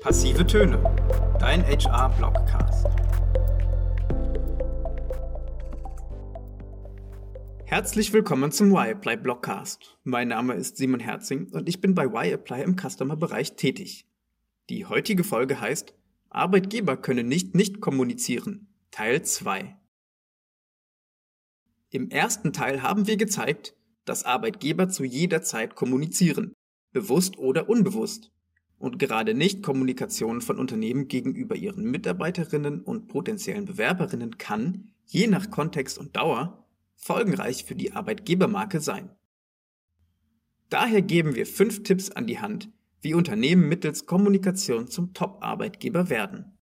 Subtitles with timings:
[0.00, 0.82] Passive Töne,
[1.38, 2.86] dein HR-Blogcast.
[7.66, 9.98] Herzlich willkommen zum Y-Apply Blogcast.
[10.04, 14.06] Mein Name ist Simon Herzing und ich bin bei Y-Apply im Customer-Bereich tätig.
[14.70, 15.92] Die heutige Folge heißt
[16.30, 19.76] Arbeitgeber können nicht nicht kommunizieren, Teil 2.
[21.90, 23.76] Im ersten Teil haben wir gezeigt,
[24.06, 26.54] dass Arbeitgeber zu jeder Zeit kommunizieren,
[26.90, 28.32] bewusst oder unbewusst.
[28.80, 35.98] Und gerade Nicht-Kommunikation von Unternehmen gegenüber ihren Mitarbeiterinnen und potenziellen Bewerberinnen kann, je nach Kontext
[35.98, 39.10] und Dauer, folgenreich für die Arbeitgebermarke sein.
[40.70, 42.72] Daher geben wir fünf Tipps an die Hand,
[43.02, 46.58] wie Unternehmen mittels Kommunikation zum Top-Arbeitgeber werden.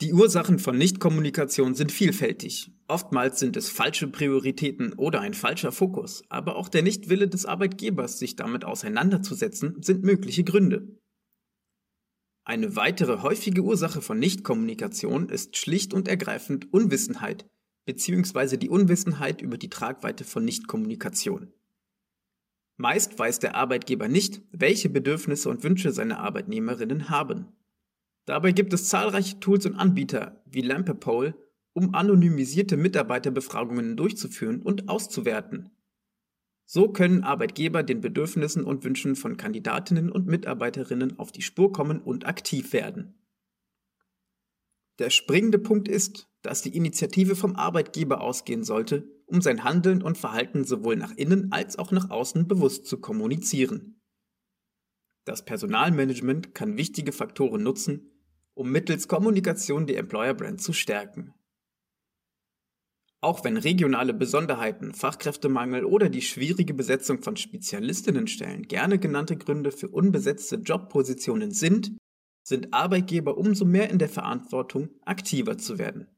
[0.00, 2.70] Die Ursachen von Nichtkommunikation sind vielfältig.
[2.86, 8.20] Oftmals sind es falsche Prioritäten oder ein falscher Fokus, aber auch der Nichtwille des Arbeitgebers,
[8.20, 10.96] sich damit auseinanderzusetzen, sind mögliche Gründe.
[12.44, 17.48] Eine weitere häufige Ursache von Nichtkommunikation ist schlicht und ergreifend Unwissenheit
[17.84, 18.56] bzw.
[18.56, 21.52] die Unwissenheit über die Tragweite von Nichtkommunikation.
[22.76, 27.57] Meist weiß der Arbeitgeber nicht, welche Bedürfnisse und Wünsche seine Arbeitnehmerinnen haben.
[28.28, 31.34] Dabei gibt es zahlreiche Tools und Anbieter wie Lampepole,
[31.72, 35.70] um anonymisierte Mitarbeiterbefragungen durchzuführen und auszuwerten.
[36.66, 42.02] So können Arbeitgeber den Bedürfnissen und Wünschen von Kandidatinnen und Mitarbeiterinnen auf die Spur kommen
[42.02, 43.18] und aktiv werden.
[44.98, 50.18] Der springende Punkt ist, dass die Initiative vom Arbeitgeber ausgehen sollte, um sein Handeln und
[50.18, 54.02] Verhalten sowohl nach innen als auch nach außen bewusst zu kommunizieren.
[55.24, 58.17] Das Personalmanagement kann wichtige Faktoren nutzen,
[58.58, 61.32] um mittels Kommunikation die Employer Brand zu stärken.
[63.20, 69.88] Auch wenn regionale Besonderheiten, Fachkräftemangel oder die schwierige Besetzung von Spezialistinnenstellen gerne genannte Gründe für
[69.88, 71.96] unbesetzte Jobpositionen sind,
[72.42, 76.08] sind Arbeitgeber umso mehr in der Verantwortung, aktiver zu werden.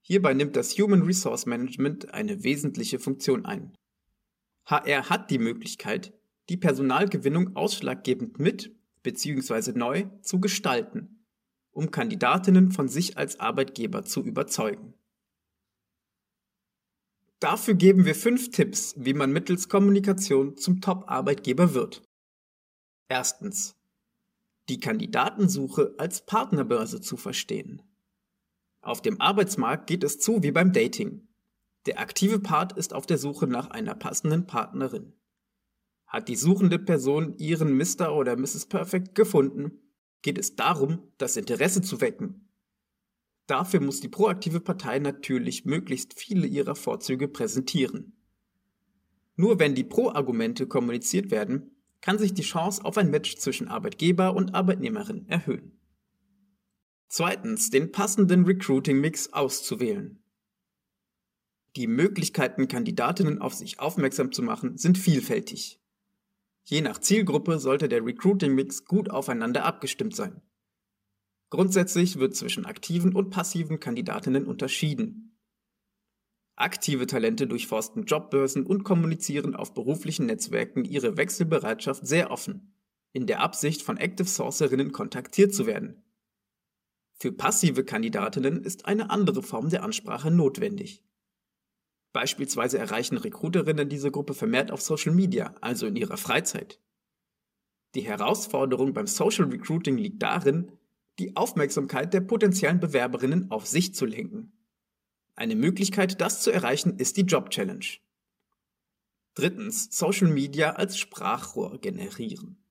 [0.00, 3.74] Hierbei nimmt das Human Resource Management eine wesentliche Funktion ein.
[4.66, 6.14] HR hat die Möglichkeit,
[6.48, 9.72] die Personalgewinnung ausschlaggebend mit bzw.
[9.78, 11.24] neu zu gestalten,
[11.70, 14.94] um Kandidatinnen von sich als Arbeitgeber zu überzeugen.
[17.38, 22.02] Dafür geben wir fünf Tipps, wie man mittels Kommunikation zum Top-Arbeitgeber wird.
[23.08, 23.76] Erstens.
[24.70, 27.82] Die Kandidatensuche als Partnerbörse zu verstehen.
[28.80, 31.28] Auf dem Arbeitsmarkt geht es zu wie beim Dating.
[31.86, 35.12] Der aktive Part ist auf der Suche nach einer passenden Partnerin.
[36.14, 38.14] Hat die suchende Person ihren Mr.
[38.14, 38.66] oder Mrs.
[38.66, 39.80] Perfect gefunden,
[40.22, 42.48] geht es darum, das Interesse zu wecken.
[43.48, 48.12] Dafür muss die proaktive Partei natürlich möglichst viele ihrer Vorzüge präsentieren.
[49.34, 54.36] Nur wenn die Pro-Argumente kommuniziert werden, kann sich die Chance auf ein Match zwischen Arbeitgeber
[54.36, 55.80] und Arbeitnehmerin erhöhen.
[57.08, 60.22] Zweitens, den passenden Recruiting-Mix auszuwählen.
[61.74, 65.80] Die Möglichkeiten, Kandidatinnen auf sich aufmerksam zu machen, sind vielfältig.
[66.64, 70.40] Je nach Zielgruppe sollte der Recruiting-Mix gut aufeinander abgestimmt sein.
[71.50, 75.38] Grundsätzlich wird zwischen aktiven und passiven Kandidatinnen unterschieden.
[76.56, 82.74] Aktive Talente durchforsten Jobbörsen und kommunizieren auf beruflichen Netzwerken ihre Wechselbereitschaft sehr offen,
[83.12, 86.02] in der Absicht von Active Sourcerinnen kontaktiert zu werden.
[87.16, 91.04] Für passive Kandidatinnen ist eine andere Form der Ansprache notwendig.
[92.14, 96.80] Beispielsweise erreichen Recruiterinnen diese Gruppe vermehrt auf Social Media, also in ihrer Freizeit.
[97.96, 100.70] Die Herausforderung beim Social Recruiting liegt darin,
[101.18, 104.52] die Aufmerksamkeit der potenziellen Bewerberinnen auf sich zu lenken.
[105.34, 107.84] Eine Möglichkeit, das zu erreichen, ist die Job Challenge.
[109.34, 112.64] Drittens, Social Media als Sprachrohr generieren.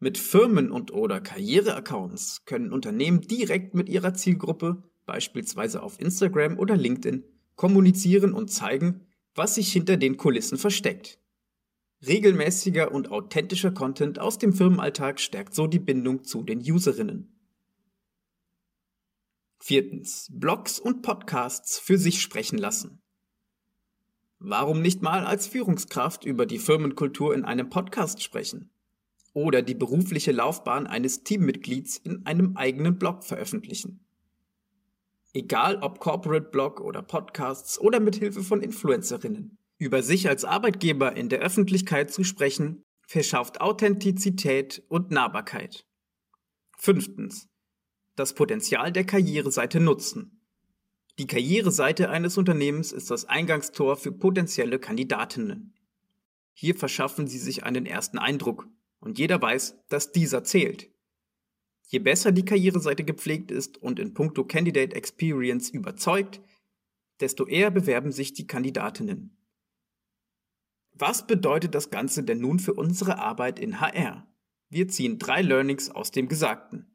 [0.00, 6.76] Mit Firmen- und oder Karriereaccounts können Unternehmen direkt mit ihrer Zielgruppe, beispielsweise auf Instagram oder
[6.76, 7.22] LinkedIn,
[7.60, 11.18] kommunizieren und zeigen, was sich hinter den Kulissen versteckt.
[12.06, 17.38] Regelmäßiger und authentischer Content aus dem Firmenalltag stärkt so die Bindung zu den Userinnen.
[19.58, 20.30] Viertens.
[20.32, 23.02] Blogs und Podcasts für sich sprechen lassen.
[24.38, 28.70] Warum nicht mal als Führungskraft über die Firmenkultur in einem Podcast sprechen?
[29.34, 34.06] Oder die berufliche Laufbahn eines Teammitglieds in einem eigenen Blog veröffentlichen?
[35.32, 39.58] Egal ob Corporate Blog oder Podcasts oder mit Hilfe von Influencerinnen.
[39.78, 45.86] Über sich als Arbeitgeber in der Öffentlichkeit zu sprechen, verschafft Authentizität und Nahbarkeit.
[46.76, 47.48] Fünftens.
[48.16, 50.40] Das Potenzial der Karriereseite nutzen.
[51.20, 55.74] Die Karriereseite eines Unternehmens ist das Eingangstor für potenzielle Kandidatinnen.
[56.54, 58.66] Hier verschaffen sie sich einen ersten Eindruck,
[58.98, 60.89] Und jeder weiß, dass dieser zählt.
[61.90, 66.40] Je besser die Karriereseite gepflegt ist und in puncto Candidate Experience überzeugt,
[67.18, 69.36] desto eher bewerben sich die Kandidatinnen.
[70.92, 74.24] Was bedeutet das Ganze denn nun für unsere Arbeit in HR?
[74.68, 76.94] Wir ziehen drei Learnings aus dem Gesagten.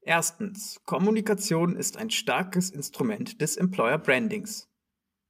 [0.00, 4.70] Erstens, Kommunikation ist ein starkes Instrument des Employer Brandings.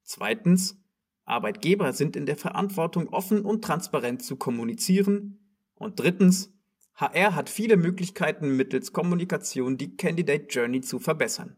[0.04, 0.80] Zweitens,
[1.24, 5.40] Arbeitgeber sind in der Verantwortung, offen und transparent zu kommunizieren.
[5.74, 6.55] Und drittens,
[6.96, 11.56] HR hat viele Möglichkeiten, mittels Kommunikation die Candidate Journey zu verbessern.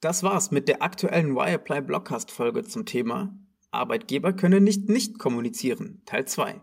[0.00, 3.34] Das war's mit der aktuellen Y-Apply Blockcast Folge zum Thema
[3.70, 6.62] Arbeitgeber können nicht nicht kommunizieren, Teil 2.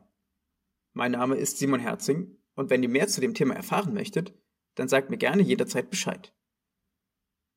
[0.93, 4.33] Mein Name ist Simon Herzing und wenn ihr mehr zu dem Thema erfahren möchtet,
[4.75, 6.33] dann sagt mir gerne jederzeit Bescheid.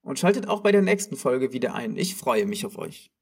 [0.03, 3.13] Und schaltet auch bei der nächsten Folge wieder ein, ich freue mich auf euch.